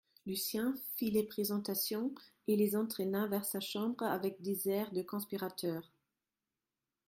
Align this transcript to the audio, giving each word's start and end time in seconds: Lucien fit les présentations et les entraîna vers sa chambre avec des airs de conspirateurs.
Lucien 0.25 0.73
fit 0.95 1.11
les 1.11 1.21
présentations 1.21 2.11
et 2.47 2.55
les 2.55 2.75
entraîna 2.75 3.27
vers 3.27 3.45
sa 3.45 3.59
chambre 3.59 4.03
avec 4.03 4.41
des 4.41 4.67
airs 4.67 4.91
de 4.93 5.03
conspirateurs. 5.03 5.91